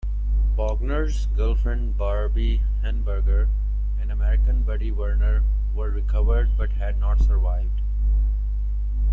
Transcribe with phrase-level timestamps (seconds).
[0.57, 3.49] Bogner's girlfriend Barbi Henneberger
[3.99, 5.43] and American Buddy Werner
[5.75, 7.81] were recovered but had not survived.